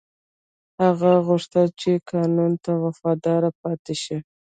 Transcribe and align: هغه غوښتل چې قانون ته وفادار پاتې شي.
هغه 0.81 1.11
غوښتل 1.27 1.67
چې 1.81 1.91
قانون 2.11 2.51
ته 2.63 2.71
وفادار 2.83 3.43
پاتې 3.61 3.95
شي. 4.03 4.17